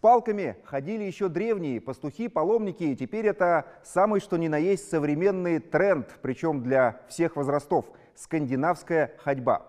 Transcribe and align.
палками 0.00 0.56
ходили 0.64 1.04
еще 1.04 1.28
древние 1.28 1.80
пастухи, 1.80 2.28
паломники, 2.28 2.84
и 2.84 2.96
теперь 2.96 3.26
это 3.26 3.66
самый 3.82 4.20
что 4.20 4.36
ни 4.36 4.48
на 4.48 4.58
есть 4.58 4.88
современный 4.88 5.58
тренд, 5.58 6.08
причем 6.22 6.62
для 6.62 7.00
всех 7.08 7.36
возрастов– 7.36 7.86
скандинавская 8.14 9.14
ходьба. 9.18 9.66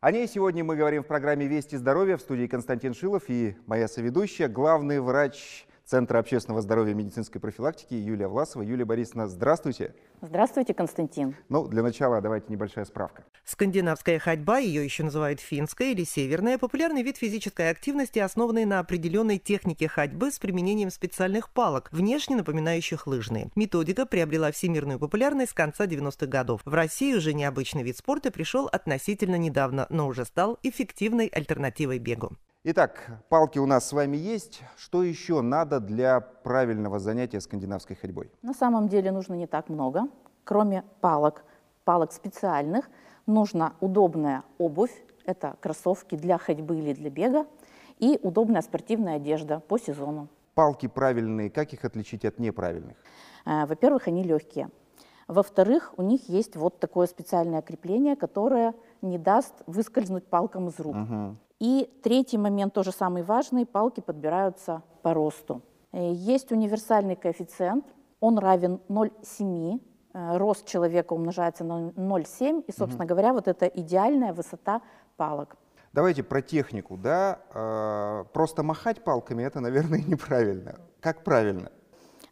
О 0.00 0.12
ней 0.12 0.28
сегодня 0.28 0.62
мы 0.62 0.76
говорим 0.76 1.02
в 1.02 1.06
программе 1.06 1.46
«Вести 1.46 1.76
здоровья» 1.76 2.18
в 2.18 2.20
студии 2.20 2.46
Константин 2.46 2.92
Шилов 2.92 3.24
и 3.28 3.56
моя 3.66 3.88
соведущая, 3.88 4.48
главный 4.48 5.00
врач 5.00 5.66
Центра 5.84 6.18
общественного 6.18 6.62
здоровья 6.62 6.92
и 6.92 6.94
медицинской 6.94 7.40
профилактики 7.40 7.92
Юлия 7.92 8.26
Власова. 8.26 8.62
Юлия 8.62 8.86
Борисовна, 8.86 9.28
здравствуйте. 9.28 9.94
Здравствуйте, 10.22 10.72
Константин. 10.72 11.36
Ну, 11.50 11.68
для 11.68 11.82
начала 11.82 12.22
давайте 12.22 12.46
небольшая 12.50 12.86
справка. 12.86 13.24
Скандинавская 13.44 14.18
ходьба, 14.18 14.56
ее 14.56 14.82
еще 14.82 15.02
называют 15.02 15.40
финская 15.40 15.92
или 15.92 16.04
северная, 16.04 16.56
популярный 16.56 17.02
вид 17.02 17.18
физической 17.18 17.68
активности, 17.68 18.18
основанный 18.18 18.64
на 18.64 18.78
определенной 18.78 19.36
технике 19.38 19.86
ходьбы 19.86 20.30
с 20.30 20.38
применением 20.38 20.90
специальных 20.90 21.50
палок, 21.50 21.90
внешне 21.92 22.36
напоминающих 22.36 23.06
лыжные. 23.06 23.50
Методика 23.54 24.06
приобрела 24.06 24.50
всемирную 24.50 24.98
популярность 24.98 25.50
с 25.50 25.54
конца 25.54 25.84
90-х 25.84 26.26
годов. 26.26 26.62
В 26.64 26.72
России 26.72 27.14
уже 27.14 27.34
необычный 27.34 27.82
вид 27.82 27.98
спорта 27.98 28.30
пришел 28.30 28.66
относительно 28.72 29.36
недавно, 29.36 29.86
но 29.90 30.06
уже 30.06 30.24
стал 30.24 30.58
эффективной 30.62 31.26
альтернативой 31.26 31.98
бегу. 31.98 32.32
Итак, 32.66 33.20
палки 33.28 33.58
у 33.58 33.66
нас 33.66 33.86
с 33.86 33.92
вами 33.92 34.16
есть. 34.16 34.62
Что 34.78 35.02
еще 35.02 35.42
надо 35.42 35.80
для 35.80 36.20
правильного 36.20 36.98
занятия 36.98 37.42
скандинавской 37.42 37.94
ходьбой? 37.94 38.30
На 38.40 38.54
самом 38.54 38.88
деле 38.88 39.12
нужно 39.12 39.34
не 39.34 39.46
так 39.46 39.68
много. 39.68 40.08
Кроме 40.44 40.82
палок, 41.02 41.44
палок 41.84 42.10
специальных, 42.10 42.88
нужна 43.26 43.74
удобная 43.80 44.44
обувь, 44.56 45.04
это 45.26 45.58
кроссовки 45.60 46.14
для 46.14 46.38
ходьбы 46.38 46.78
или 46.78 46.94
для 46.94 47.10
бега, 47.10 47.46
и 47.98 48.18
удобная 48.22 48.62
спортивная 48.62 49.16
одежда 49.16 49.60
по 49.60 49.76
сезону. 49.76 50.28
Палки 50.54 50.88
правильные, 50.88 51.50
как 51.50 51.74
их 51.74 51.84
отличить 51.84 52.24
от 52.24 52.38
неправильных? 52.38 52.96
Э, 53.44 53.66
во-первых, 53.66 54.08
они 54.08 54.22
легкие. 54.22 54.70
Во-вторых, 55.28 55.92
у 55.98 56.02
них 56.02 56.30
есть 56.30 56.56
вот 56.56 56.80
такое 56.80 57.08
специальное 57.08 57.60
крепление, 57.60 58.16
которое 58.16 58.72
не 59.02 59.18
даст 59.18 59.52
выскользнуть 59.66 60.26
палкам 60.26 60.68
из 60.68 60.80
рук. 60.80 60.96
Угу. 60.96 61.36
И 61.64 61.90
третий 62.02 62.36
момент, 62.36 62.74
тоже 62.74 62.92
самый 62.92 63.22
важный, 63.22 63.64
палки 63.64 64.00
подбираются 64.00 64.82
по 65.00 65.14
росту. 65.14 65.62
Э, 65.92 66.12
есть 66.12 66.52
универсальный 66.52 67.16
коэффициент, 67.16 67.86
он 68.20 68.38
равен 68.38 68.80
0,7, 68.90 69.80
э, 70.12 70.36
рост 70.36 70.66
человека 70.66 71.14
умножается 71.14 71.64
на 71.64 71.88
0,7, 71.96 72.64
и, 72.66 72.70
собственно 72.70 73.04
угу. 73.04 73.08
говоря, 73.08 73.32
вот 73.32 73.48
это 73.48 73.64
идеальная 73.64 74.34
высота 74.34 74.82
палок. 75.16 75.56
Давайте 75.94 76.22
про 76.22 76.42
технику, 76.42 76.98
да, 76.98 77.38
э, 77.54 78.24
просто 78.34 78.62
махать 78.62 79.02
палками 79.02 79.42
это, 79.42 79.60
наверное, 79.60 80.02
неправильно. 80.06 80.74
Как 81.00 81.24
правильно? 81.24 81.70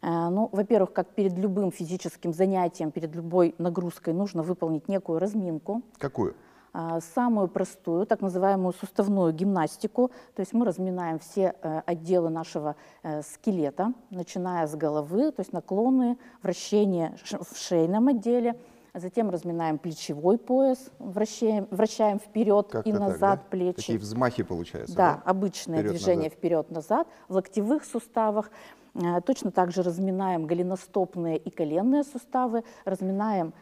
Ну, 0.03 0.49
во-первых, 0.51 0.93
как 0.93 1.15
перед 1.15 1.39
любым 1.39 1.71
физическим 1.71 2.33
занятием, 2.33 2.91
перед 2.91 3.15
любой 3.15 3.55
нагрузкой 3.57 4.13
нужно 4.13 4.43
выполнить 4.43 4.89
некую 4.89 5.17
разминку. 5.17 5.81
Какую? 5.97 6.35
А, 6.75 6.99
самую 7.01 7.49
простую, 7.49 8.07
так 8.07 8.21
называемую 8.21 8.73
суставную 8.73 9.31
гимнастику. 9.31 10.09
То 10.33 10.39
есть 10.39 10.53
мы 10.53 10.65
разминаем 10.65 11.19
все 11.19 11.53
э, 11.61 11.81
отделы 11.85 12.31
нашего 12.31 12.75
э, 13.03 13.21
скелета, 13.21 13.93
начиная 14.09 14.65
с 14.65 14.75
головы, 14.75 15.31
то 15.31 15.41
есть 15.41 15.53
наклоны, 15.53 16.17
вращение 16.41 17.15
в 17.23 17.55
шейном 17.55 18.07
отделе, 18.07 18.55
Затем 18.95 19.31
разминаем 19.31 19.79
плечевой 19.79 20.37
пояс, 20.37 20.91
вращаем, 20.99 21.67
вращаем 21.71 22.19
вперед 22.19 22.67
как 22.69 22.85
и 22.85 22.93
назад 22.93 23.19
так, 23.19 23.39
да? 23.39 23.45
плечи. 23.49 23.77
Такие 23.77 23.97
взмахи 23.97 24.43
получаются. 24.43 24.95
Да, 24.95 25.13
да? 25.15 25.21
обычное 25.25 25.79
вперед, 25.79 25.91
движение 25.93 26.29
вперед-назад. 26.29 27.07
В 27.27 27.33
локтевых 27.33 27.85
суставах 27.85 28.51
э, 28.93 29.21
точно 29.25 29.49
так 29.49 29.71
же 29.71 29.81
разминаем 29.81 30.45
голеностопные 30.45 31.37
и 31.37 31.49
коленные 31.49 32.03
суставы, 32.03 32.63
разминаем 32.85 33.53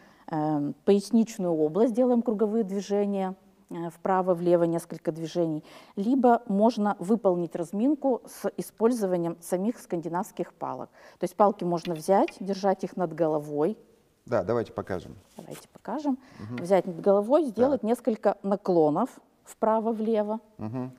поясничную 0.84 1.52
область, 1.52 1.92
делаем 1.92 2.22
круговые 2.22 2.64
движения, 2.64 3.34
э, 3.68 3.90
вправо-влево 3.90 4.64
несколько 4.64 5.12
движений, 5.12 5.62
либо 5.96 6.42
можно 6.48 6.96
выполнить 6.98 7.54
разминку 7.54 8.22
с 8.26 8.50
использованием 8.56 9.36
самих 9.40 9.78
скандинавских 9.78 10.54
палок. 10.54 10.88
То 11.18 11.24
есть 11.24 11.36
палки 11.36 11.64
можно 11.64 11.94
взять, 11.94 12.36
держать 12.40 12.82
их 12.84 12.96
над 12.96 13.14
головой. 13.14 13.76
Да, 14.24 14.42
давайте 14.42 14.72
покажем. 14.72 15.16
Давайте 15.36 15.68
покажем. 15.68 16.18
Угу. 16.38 16.62
Взять 16.62 16.86
над 16.86 17.00
головой, 17.00 17.44
сделать 17.44 17.82
да. 17.82 17.88
несколько 17.88 18.38
наклонов 18.42 19.10
вправо-влево, 19.44 20.40
угу. 20.58 20.90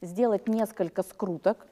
сделать 0.00 0.48
несколько 0.48 1.02
скруток, 1.02 1.66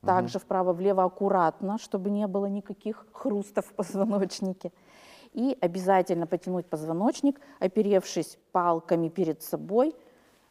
также 0.00 0.38
вправо-влево 0.38 1.02
аккуратно, 1.02 1.78
чтобы 1.78 2.10
не 2.10 2.28
было 2.28 2.46
никаких 2.46 3.06
хрустов 3.12 3.66
в 3.66 3.74
позвоночнике 3.74 4.70
и 5.32 5.56
обязательно 5.60 6.26
потянуть 6.26 6.66
позвоночник, 6.66 7.40
оперевшись 7.58 8.38
палками 8.52 9.08
перед 9.08 9.42
собой, 9.42 9.94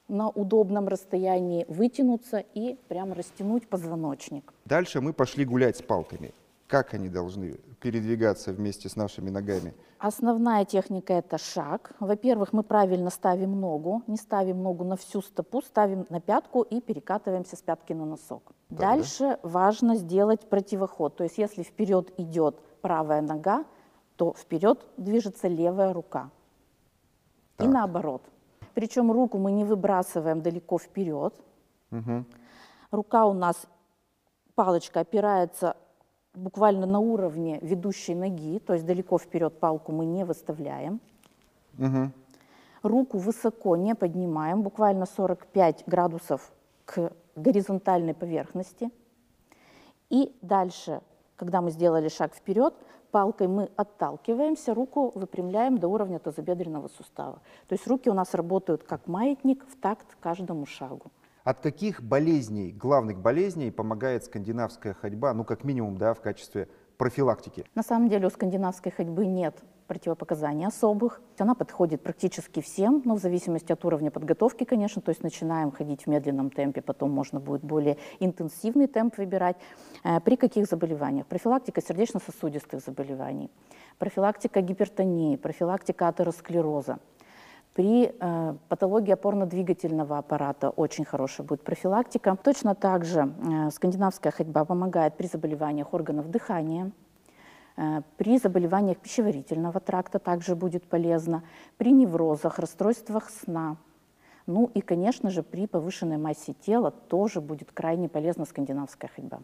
на 0.08 0.30
удобном 0.30 0.88
расстоянии 0.88 1.66
вытянуться 1.68 2.44
и 2.54 2.78
прямо 2.88 3.16
растянуть 3.16 3.68
позвоночник. 3.68 4.54
Дальше 4.66 5.02
мы 5.02 5.14
пошли 5.14 5.46
гулять 5.46 5.78
с 5.78 5.82
палками. 5.82 6.32
Как 6.68 6.96
они 6.96 7.10
должны 7.10 7.58
передвигаться 7.80 8.52
вместе 8.52 8.90
с 8.90 8.96
нашими 8.96 9.30
ногами? 9.30 9.74
Основная 10.00 10.66
техника– 10.66 11.14
это 11.16 11.38
шаг. 11.38 11.92
Во-первых, 12.00 12.54
мы 12.54 12.64
правильно 12.64 13.12
ставим 13.12 13.60
ногу, 13.60 14.02
не 14.08 14.18
ставим 14.18 14.64
ногу 14.64 14.84
на 14.84 14.98
всю 14.98 15.22
стопу, 15.22 15.62
ставим 15.62 16.08
на 16.10 16.20
пятку 16.20 16.64
и 16.64 16.82
перекатываемся 16.82 17.56
с 17.56 17.62
пятки 17.62 17.94
на 17.94 18.06
носок. 18.06 18.52
Так, 18.70 18.80
Дальше 18.80 19.20
да? 19.20 19.40
важно 19.44 19.96
сделать 19.96 20.50
противоход. 20.50 21.16
То 21.16 21.24
есть 21.24 21.38
если 21.38 21.62
вперед 21.62 22.12
идет 22.18 22.60
правая 22.82 23.22
нога, 23.22 23.66
то 24.16 24.34
вперед 24.34 24.86
движется 24.98 25.48
левая 25.48 25.94
рука. 25.94 26.30
Так. 27.58 27.68
И 27.68 27.70
наоборот. 27.70 28.22
Причем 28.74 29.12
руку 29.12 29.38
мы 29.38 29.52
не 29.52 29.64
выбрасываем 29.64 30.42
далеко 30.42 30.78
вперед. 30.78 31.34
Угу. 31.92 32.26
Рука 32.92 33.26
у 33.26 33.34
нас, 33.34 33.68
палочка 34.56 35.02
опирается 35.02 35.76
буквально 36.34 36.86
на 36.86 37.00
уровне 37.00 37.60
ведущей 37.62 38.16
ноги, 38.16 38.60
то 38.60 38.74
есть 38.74 38.86
далеко 38.86 39.18
вперед 39.18 39.60
палку 39.60 39.92
мы 39.92 40.06
не 40.06 40.26
выставляем. 40.26 41.00
Угу. 41.80 42.12
Руку 42.84 43.18
высоко 43.18 43.76
не 43.76 43.96
поднимаем, 43.96 44.62
буквально 44.62 45.06
45 45.06 45.84
градусов 45.88 46.52
к 46.86 47.12
горизонтальной 47.36 48.14
поверхности. 48.14 48.92
И 50.10 50.36
дальше, 50.42 51.02
когда 51.36 51.62
мы 51.62 51.72
сделали 51.72 52.10
шаг 52.10 52.34
вперед, 52.34 52.76
палкой 53.16 53.48
мы 53.48 53.70
отталкиваемся, 53.78 54.74
руку 54.74 55.14
выпрямляем 55.16 55.78
до 55.78 55.88
уровня 55.88 56.20
тазобедренного 56.20 56.90
сустава. 56.90 57.36
То 57.70 57.76
есть 57.76 57.88
руки 57.88 58.10
у 58.10 58.14
нас 58.14 58.34
работают 58.34 58.84
как 58.84 59.08
маятник 59.08 59.66
в 59.70 59.80
такт 59.80 60.18
каждому 60.20 60.66
шагу. 60.66 61.14
От 61.46 61.62
каких 61.62 62.04
болезней, 62.04 62.74
главных 62.74 63.22
болезней 63.22 63.72
помогает 63.72 64.26
скандинавская 64.26 64.94
ходьба, 64.94 65.34
ну 65.34 65.46
как 65.46 65.64
минимум, 65.64 65.98
да, 65.98 66.14
в 66.14 66.20
качестве 66.20 66.68
профилактики? 66.98 67.64
На 67.74 67.84
самом 67.84 68.10
деле 68.10 68.28
у 68.28 68.30
скандинавской 68.30 68.92
ходьбы 68.92 69.26
нет 69.26 69.64
противопоказаний 69.88 70.68
особых. 70.68 71.22
Она 71.38 71.56
подходит 71.56 72.02
практически 72.02 72.62
всем, 72.62 73.02
но 73.06 73.16
в 73.16 73.20
зависимости 73.20 73.72
от 73.72 73.86
уровня 73.86 74.12
подготовки, 74.12 74.64
конечно, 74.64 75.02
то 75.02 75.10
есть 75.10 75.24
начинаем 75.24 75.72
ходить 75.72 76.04
в 76.04 76.08
медленном 76.08 76.50
темпе, 76.50 76.82
потом 76.82 77.12
можно 77.12 77.40
будет 77.40 77.64
более 77.64 77.98
интенсивный 78.20 78.88
темп 78.88 79.18
выбирать. 79.18 79.58
Э, 80.04 80.20
при 80.20 80.36
каких 80.36 80.68
заболеваниях? 80.68 81.28
Профилактика 81.28 81.82
сердечно-сосудистых 81.82 82.80
заболеваний, 82.80 83.50
профилактика 83.98 84.62
гипертонии, 84.62 85.36
профилактика 85.36 86.08
атеросклероза. 86.08 87.00
При 87.76 88.06
э, 88.06 88.56
патологии 88.70 89.14
опорно-двигательного 89.14 90.18
аппарата 90.18 90.70
очень 90.70 91.04
хорошая 91.04 91.46
будет 91.46 91.62
профилактика. 91.62 92.38
Точно 92.42 92.74
так 92.74 93.04
же 93.04 93.34
э, 93.44 93.70
скандинавская 93.72 94.32
ходьба 94.32 94.64
помогает 94.64 95.18
при 95.18 95.28
заболеваниях 95.28 95.94
органов 95.94 96.32
дыхания, 96.32 96.92
при 97.76 98.38
заболеваниях 98.38 98.98
пищеварительного 98.98 99.80
тракта 99.80 100.20
также 100.20 100.56
будет 100.56 100.84
полезно, 100.88 101.44
при 101.78 101.92
неврозах, 101.92 102.60
расстройствах 102.60 103.30
сна. 103.30 103.78
Ну 104.48 104.70
и, 104.74 104.82
конечно 104.82 105.30
же, 105.30 105.44
при 105.44 105.68
повышенной 105.68 106.18
массе 106.18 106.54
тела 106.54 106.92
тоже 106.92 107.42
будет 107.42 107.72
крайне 107.72 108.08
полезна 108.08 108.46
скандинавская 108.46 109.10
ходьба. 109.14 109.40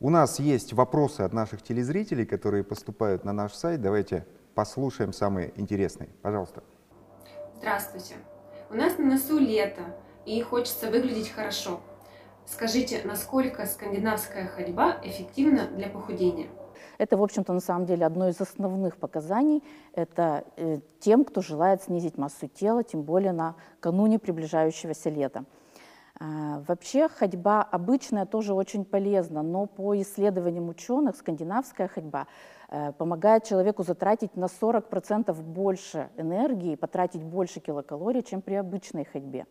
У 0.00 0.10
нас 0.10 0.38
есть 0.38 0.72
вопросы 0.72 1.22
от 1.22 1.32
наших 1.32 1.60
телезрителей, 1.60 2.24
которые 2.24 2.62
поступают 2.62 3.24
на 3.24 3.32
наш 3.32 3.52
сайт. 3.52 3.82
Давайте 3.82 4.24
послушаем 4.54 5.12
самые 5.12 5.52
интересные. 5.56 6.08
Пожалуйста. 6.22 6.62
Здравствуйте. 7.56 8.14
У 8.70 8.74
нас 8.74 8.96
на 8.98 9.04
носу 9.04 9.38
лето, 9.38 9.82
и 10.24 10.40
хочется 10.42 10.90
выглядеть 10.90 11.30
хорошо. 11.30 11.80
Скажите, 12.46 13.02
насколько 13.04 13.66
скандинавская 13.66 14.46
ходьба 14.46 14.98
эффективна 15.02 15.66
для 15.66 15.88
похудения? 15.88 16.46
Это, 16.98 17.16
в 17.16 17.22
общем-то, 17.22 17.52
на 17.52 17.60
самом 17.60 17.86
деле 17.86 18.06
одно 18.06 18.28
из 18.28 18.40
основных 18.40 18.96
показаний. 18.96 19.62
Это 19.94 20.44
э, 20.56 20.78
тем, 21.00 21.24
кто 21.24 21.40
желает 21.40 21.82
снизить 21.82 22.18
массу 22.18 22.48
тела, 22.48 22.82
тем 22.84 23.02
более 23.02 23.32
на 23.32 23.54
кануне 23.80 24.18
приближающегося 24.18 25.10
лета. 25.10 25.44
А, 26.20 26.62
Вообще 26.66 27.08
ходьба 27.08 27.62
обычная 27.62 28.26
тоже 28.26 28.52
очень 28.52 28.84
полезна, 28.84 29.42
но 29.42 29.66
по 29.66 30.00
исследованиям 30.00 30.68
ученых 30.68 31.16
скандинавская 31.16 31.88
ходьба 31.88 32.26
э, 32.68 32.92
помогает 32.92 33.44
человеку 33.44 33.84
затратить 33.84 34.36
на 34.36 34.46
40% 34.46 35.32
больше 35.42 36.10
энергии, 36.16 36.74
потратить 36.74 37.22
больше 37.22 37.60
килокалорий, 37.60 38.22
чем 38.22 38.42
при 38.42 38.54
обычной 38.54 39.04
ходьбе. 39.04 39.46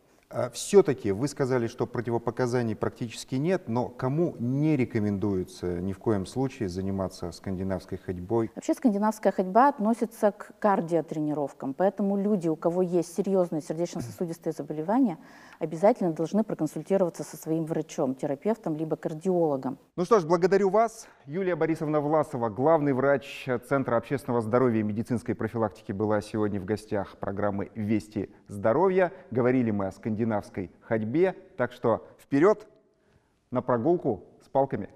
Все-таки 0.51 1.13
вы 1.13 1.29
сказали, 1.29 1.68
что 1.68 1.88
противопоказаний 1.88 2.75
практически 2.75 3.35
нет, 3.35 3.69
но 3.69 3.88
кому 3.88 4.35
не 4.39 4.75
рекомендуется 4.75 5.79
ни 5.79 5.94
в 5.94 6.00
коем 6.00 6.25
случае 6.25 6.68
заниматься 6.68 7.31
скандинавской 7.31 7.97
ходьбой? 7.97 8.51
Вообще 8.53 8.74
скандинавская 8.74 9.31
ходьба 9.31 9.69
относится 9.69 10.33
к 10.33 10.51
кардиотренировкам, 10.59 11.74
поэтому 11.74 12.18
люди, 12.18 12.50
у 12.50 12.57
кого 12.57 12.81
есть 12.81 13.15
серьезные 13.15 13.62
сердечно-сосудистые 13.62 14.51
заболевания, 14.51 15.18
обязательно 15.59 16.12
должны 16.12 16.44
проконсультироваться 16.44 17.24
со 17.24 17.38
своим 17.38 17.65
врачом, 17.65 18.13
терапевтом 18.13 18.75
либо 18.75 18.97
кардиологом. 18.97 19.79
Ну 19.95 20.03
что 20.03 20.19
ж, 20.19 20.25
благодарю 20.25 20.69
вас. 20.69 21.07
Юлия 21.25 21.56
Борисовна 21.56 22.01
Власова, 22.01 22.50
главный 22.50 22.91
врач 22.91 23.47
Центра 23.69 23.95
общественного 23.95 24.41
здоровья 24.41 24.81
и 24.81 24.83
медицинской 24.83 25.35
профилактики, 25.35 25.94
была 25.94 26.19
сегодня 26.19 26.59
в 26.59 26.65
гостях 26.65 27.18
программы 27.18 27.71
«Вести 27.75 28.29
здоровья». 28.50 29.13
Говорили 29.31 29.71
мы 29.71 29.88
о 29.88 29.91
скандинавской 30.18 30.72
ходьбе, 30.81 31.36
так 31.58 31.72
что 31.72 32.08
вперед 32.19 32.68
на 33.52 33.62
прогулку 33.62 34.24
с 34.44 34.50
палками. 34.50 34.90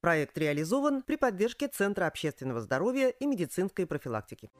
Проект 0.00 0.36
реализован 0.38 1.02
при 1.02 1.16
поддержке 1.16 1.68
Центра 1.68 2.06
общественного 2.06 2.60
здоровья 2.60 3.08
и 3.08 3.26
медицинской 3.26 3.86
профилактики. 3.86 4.50